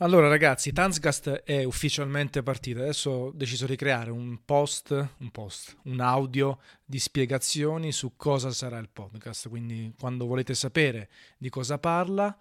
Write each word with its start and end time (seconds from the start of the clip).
Allora 0.00 0.28
ragazzi, 0.28 0.72
Tanzcast 0.72 1.30
è 1.44 1.64
ufficialmente 1.64 2.42
partita. 2.42 2.80
Adesso 2.80 3.10
ho 3.10 3.32
deciso 3.32 3.64
di 3.64 3.76
creare 3.76 4.10
un 4.10 4.44
post, 4.44 4.90
un 4.90 5.30
post, 5.30 5.74
un 5.84 6.00
audio 6.00 6.58
di 6.84 6.98
spiegazioni 6.98 7.92
su 7.92 8.12
cosa 8.14 8.50
sarà 8.50 8.76
il 8.76 8.90
podcast. 8.90 9.48
Quindi 9.48 9.94
quando 9.98 10.26
volete 10.26 10.52
sapere 10.52 11.08
di 11.38 11.48
cosa 11.48 11.78
parla, 11.78 12.36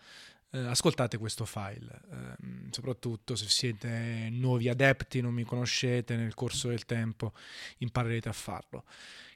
eh, 0.51 0.59
ascoltate 0.59 1.17
questo 1.17 1.45
file. 1.45 2.01
Eh, 2.11 2.64
soprattutto 2.75 3.37
se 3.37 3.47
siete 3.47 4.27
nuovi 4.31 4.67
adepti, 4.67 5.21
non 5.21 5.33
mi 5.33 5.43
conoscete, 5.43 6.17
nel 6.17 6.33
corso 6.33 6.67
del 6.67 6.85
tempo 6.85 7.31
imparerete 7.77 8.27
a 8.27 8.33
farlo. 8.33 8.83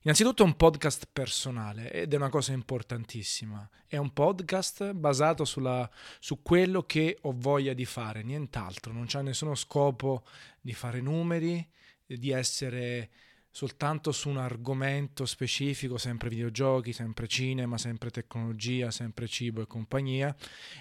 Innanzitutto 0.02 0.44
è 0.44 0.46
un 0.46 0.58
podcast 0.58 1.08
personale 1.12 1.92
ed 1.92 2.14
è 2.14 2.18
una 2.18 2.30
cosa 2.30 2.52
importantissima. 2.52 3.68
È 3.88 3.96
un 3.96 4.12
podcast 4.12 4.92
basato 4.92 5.46
sulla, 5.46 5.90
su 6.20 6.42
quello 6.42 6.84
che 6.84 7.18
ho 7.22 7.34
voglia 7.34 7.74
di 7.74 7.86
fare, 7.86 8.24
nient'altro. 8.24 8.92
Non 8.92 9.06
c'è 9.06 9.22
nessuno 9.22 9.56
scopo 9.56 10.24
di 10.60 10.74
fare 10.74 11.00
numeri, 11.00 11.66
di 12.06 12.32
essere 12.32 13.10
soltanto 13.52 14.12
su 14.12 14.30
un 14.30 14.38
argomento 14.38 15.26
specifico, 15.26 15.98
sempre 15.98 16.30
videogiochi, 16.30 16.94
sempre 16.94 17.28
cinema, 17.28 17.78
sempre 17.78 18.12
tecnologia, 18.12 18.92
sempre 18.92 19.28
cibo 19.28 19.62
e 19.62 19.68
compagnia 19.68 20.36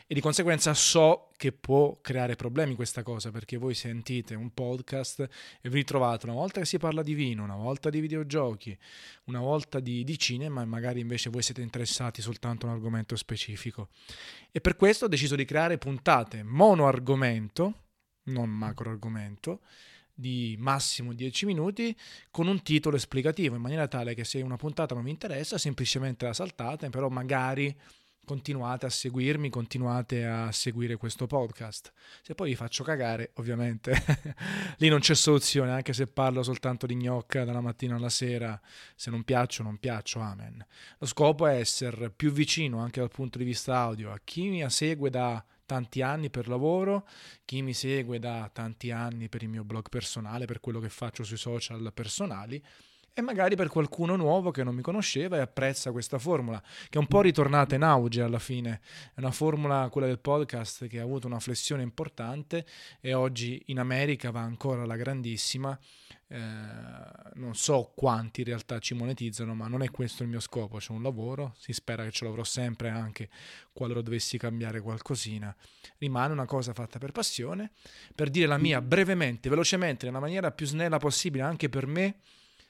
e 0.07 0.15
di 0.15 0.21
conseguenza 0.21 0.75
so 0.75 1.31
che 1.37 1.53
può 1.53 1.99
creare 2.01 2.37
problemi 2.37 2.75
questa 2.75 3.03
cosa 3.03 3.31
perché 3.31 3.57
voi 3.57 3.75
sentite 3.75 4.35
un 4.35 4.53
podcast 4.53 5.21
e 5.61 5.69
vi 5.69 5.77
ritrovate 5.77 6.27
una 6.27 6.35
volta 6.35 6.61
che 6.61 6.67
si 6.67 6.79
parla 6.79 7.03
di 7.03 7.15
vino, 7.15 7.45
una 7.45 7.57
volta 7.57 7.91
di 7.91 8.01
videogiochi, 8.01 8.77
una 9.25 9.41
volta 9.41 9.81
di, 9.81 10.05
di 10.05 10.19
cinema 10.19 10.63
e 10.63 10.67
magari 10.67 11.01
invece 11.01 11.31
voi 11.31 11.43
siete 11.43 11.63
interessati 11.63 12.21
soltanto 12.21 12.67
a 12.67 12.71
un 12.71 12.75
argomento 12.75 13.17
specifico. 13.17 13.89
E 14.51 14.61
per 14.61 14.77
questo 14.77 15.07
ho 15.07 15.09
deciso 15.09 15.37
di 15.37 15.45
creare 15.45 15.79
puntate 15.79 16.43
mono 16.43 16.87
argomento, 16.87 17.85
non 18.25 18.51
macro 18.51 18.91
argomento, 18.91 19.61
di 20.19 20.57
massimo 20.59 21.13
10 21.13 21.47
minuti 21.47 21.97
con 22.33 22.49
un 22.49 22.61
titolo 22.63 22.97
esplicativo 22.97 23.55
in 23.55 23.63
maniera 23.63 23.87
tale 23.87 24.15
che 24.15 24.25
se 24.25 24.41
una 24.43 24.57
puntata 24.57 24.93
non 24.93 25.05
vi 25.05 25.11
interessa 25.11 25.59
semplicemente 25.59 26.27
la 26.27 26.33
saltate 26.33 26.91
però 26.91 27.09
magari 27.09 27.73
continuate 28.29 28.85
a 28.85 28.91
seguirmi, 28.91 29.49
continuate 29.49 30.27
a 30.27 30.53
seguire 30.53 30.97
questo 30.97 31.27
podcast. 31.27 31.95
Se 32.21 32.35
poi 32.35 32.51
vi 32.51 32.57
faccio 32.57 32.85
cagare, 32.85 33.31
ovviamente, 33.37 33.95
lì 34.77 34.91
non 34.91 35.01
c'è 35.01 35.15
soluzione, 35.15 35.71
anche 35.71 35.95
se 35.95 36.09
parlo 36.09 36.43
soltanto 36.43 36.85
di 36.85 36.95
gnocca 36.95 37.45
dalla 37.45 37.63
mattina 37.63 37.97
alla 37.97 38.11
sera, 38.11 38.61
se 38.95 39.09
non 39.09 39.25
piaccio, 39.25 39.63
non 39.63 39.79
piaccio, 39.79 40.21
amen. 40.21 40.63
Lo 40.99 41.07
scopo 41.07 41.47
è 41.47 41.55
essere 41.59 42.11
più 42.11 42.31
vicino 42.31 42.81
anche 42.81 43.01
dal 43.01 43.11
punto 43.11 43.39
di 43.39 43.45
vista 43.45 43.79
audio 43.79 44.13
a 44.13 44.21
chi 44.23 44.51
mi 44.51 44.69
segue 44.69 45.09
da 45.09 45.43
tanti 45.69 46.01
anni 46.01 46.31
per 46.31 46.49
lavoro, 46.49 47.07
chi 47.45 47.61
mi 47.61 47.75
segue 47.75 48.19
da 48.19 48.49
tanti 48.51 48.91
anni 48.91 49.29
per 49.29 49.43
il 49.43 49.51
mio 49.51 49.65
blog 49.65 49.91
personale, 49.91 50.47
per 50.47 50.61
quello 50.61 50.81
che 50.81 50.89
faccio 50.89 51.25
sui 51.25 51.37
social 51.37 51.93
personali 51.93 52.65
e 53.19 53.21
magari 53.21 53.57
per 53.57 53.67
qualcuno 53.67 54.15
nuovo 54.15 54.53
che 54.53 54.63
non 54.63 54.77
mi 54.77 54.81
conosceva 54.81 55.39
e 55.39 55.41
apprezza 55.41 55.91
questa 55.91 56.21
formula, 56.21 56.63
che 56.89 56.99
è 56.99 57.01
un 57.01 57.09
po' 57.09 57.21
ritornata 57.21 57.75
in 57.75 57.83
auge 57.83 58.23
alla 58.23 58.39
fine. 58.39 58.81
È 59.13 59.19
una 59.19 59.33
formula, 59.33 59.89
quella 59.91 60.07
del 60.07 60.21
podcast, 60.21 60.87
che 60.87 61.01
ha 61.01 61.03
avuto 61.03 61.27
una 61.27 61.41
flessione 61.41 61.83
importante 61.83 62.65
e 63.01 63.15
oggi 63.15 63.61
in 63.67 63.81
America 63.81 64.31
va 64.31 64.43
ancora 64.43 64.83
alla 64.83 64.95
grandissima 64.95 65.77
eh, 66.29 66.39
non 67.35 67.55
so 67.55 67.93
quanti 67.97 68.43
in 68.43 68.47
realtà 68.47 68.79
ci 68.79 68.95
monetizzano, 68.95 69.53
ma 69.53 69.67
non 69.67 69.83
è 69.83 69.91
questo 69.91 70.23
il 70.23 70.29
mio 70.29 70.39
scopo, 70.39 70.77
c'è 70.77 70.93
un 70.93 71.03
lavoro, 71.03 71.55
si 71.59 71.73
spera 71.73 72.05
che 72.05 72.13
ce 72.13 72.25
l'avrò 72.25 72.45
sempre 72.45 72.89
anche 72.89 73.31
qualora 73.73 74.01
dovessi 74.01 74.39
cambiare 74.39 74.81
qualcosina. 74.81 75.53
Rimane 75.97 76.33
una 76.33 76.45
cosa 76.45 76.73
fatta 76.73 76.99
per 76.99 77.11
passione, 77.11 77.73
per 78.15 78.31
dire 78.31 78.47
la 78.47 78.59
mia 78.59 78.81
brevemente, 78.81 79.49
velocemente, 79.49 80.07
nella 80.07 80.21
maniera 80.21 80.53
più 80.53 80.67
snella 80.67 80.99
possibile 80.99 81.43
anche 81.43 81.69
per 81.69 81.87
me, 81.87 82.21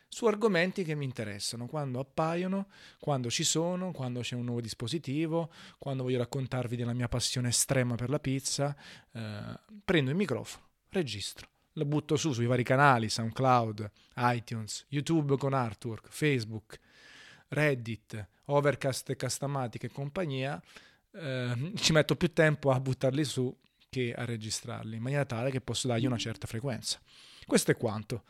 su 0.08 0.26
argomenti 0.26 0.84
che 0.84 0.94
mi 0.94 1.04
interessano, 1.04 1.66
quando 1.66 2.00
appaiono, 2.00 2.68
quando 2.98 3.30
ci 3.30 3.44
sono, 3.44 3.92
quando 3.92 4.20
c'è 4.20 4.34
un 4.34 4.44
nuovo 4.44 4.60
dispositivo, 4.60 5.52
quando 5.78 6.02
voglio 6.02 6.18
raccontarvi 6.18 6.76
della 6.76 6.94
mia 6.94 7.08
passione 7.08 7.48
estrema 7.48 7.94
per 7.94 8.08
la 8.08 8.18
pizza, 8.18 8.74
eh, 9.12 9.58
prendo 9.84 10.10
il 10.10 10.16
microfono, 10.16 10.64
registro 10.90 11.48
la 11.78 11.84
butto 11.84 12.16
su 12.16 12.32
sui 12.32 12.46
vari 12.46 12.64
canali, 12.64 13.08
SoundCloud, 13.08 13.90
iTunes, 14.16 14.84
YouTube 14.88 15.36
con 15.36 15.54
Artwork, 15.54 16.08
Facebook, 16.10 16.78
Reddit, 17.48 18.28
Overcast 18.46 19.10
e 19.10 19.16
Castamatic 19.16 19.84
e 19.84 19.88
compagnia, 19.90 20.60
eh, 21.12 21.72
ci 21.76 21.92
metto 21.92 22.16
più 22.16 22.32
tempo 22.32 22.70
a 22.70 22.80
buttarli 22.80 23.24
su 23.24 23.56
che 23.88 24.12
a 24.12 24.24
registrarli, 24.24 24.96
in 24.96 25.02
maniera 25.02 25.24
tale 25.24 25.50
che 25.50 25.60
posso 25.60 25.86
dargli 25.86 26.06
una 26.06 26.18
certa 26.18 26.46
frequenza. 26.46 27.00
Questo 27.46 27.70
è 27.70 27.76
quanto. 27.76 28.24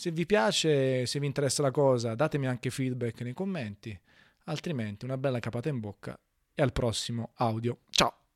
Se 0.00 0.10
vi 0.12 0.24
piace, 0.24 1.04
se 1.04 1.20
vi 1.20 1.26
interessa 1.26 1.60
la 1.60 1.70
cosa, 1.70 2.14
datemi 2.14 2.46
anche 2.46 2.70
feedback 2.70 3.20
nei 3.20 3.34
commenti, 3.34 3.94
altrimenti 4.44 5.04
una 5.04 5.18
bella 5.18 5.40
capata 5.40 5.68
in 5.68 5.78
bocca 5.78 6.18
e 6.54 6.62
al 6.62 6.72
prossimo 6.72 7.32
audio. 7.34 7.80
Ciao! 7.90 8.29